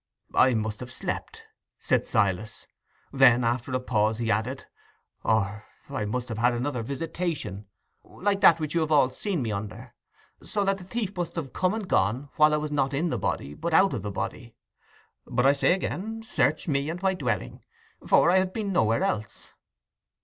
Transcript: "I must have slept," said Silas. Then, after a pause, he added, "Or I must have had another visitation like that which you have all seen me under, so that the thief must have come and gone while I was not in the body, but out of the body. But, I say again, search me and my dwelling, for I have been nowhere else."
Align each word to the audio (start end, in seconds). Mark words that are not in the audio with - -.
"I 0.33 0.55
must 0.55 0.79
have 0.79 0.91
slept," 0.91 1.43
said 1.79 2.07
Silas. 2.07 2.65
Then, 3.13 3.43
after 3.43 3.71
a 3.71 3.79
pause, 3.79 4.17
he 4.17 4.31
added, 4.31 4.65
"Or 5.23 5.67
I 5.89 6.05
must 6.05 6.27
have 6.29 6.39
had 6.39 6.53
another 6.53 6.81
visitation 6.81 7.67
like 8.03 8.41
that 8.41 8.59
which 8.59 8.73
you 8.73 8.81
have 8.81 8.91
all 8.91 9.11
seen 9.11 9.43
me 9.43 9.51
under, 9.51 9.93
so 10.41 10.63
that 10.65 10.79
the 10.79 10.85
thief 10.85 11.15
must 11.15 11.35
have 11.35 11.53
come 11.53 11.75
and 11.75 11.87
gone 11.87 12.29
while 12.35 12.51
I 12.55 12.57
was 12.57 12.71
not 12.71 12.95
in 12.95 13.11
the 13.11 13.19
body, 13.19 13.53
but 13.53 13.75
out 13.75 13.93
of 13.93 14.01
the 14.01 14.09
body. 14.09 14.55
But, 15.27 15.45
I 15.45 15.53
say 15.53 15.73
again, 15.73 16.23
search 16.23 16.67
me 16.67 16.89
and 16.89 16.99
my 17.03 17.13
dwelling, 17.13 17.63
for 18.07 18.31
I 18.31 18.37
have 18.39 18.53
been 18.53 18.73
nowhere 18.73 19.03
else." 19.03 19.53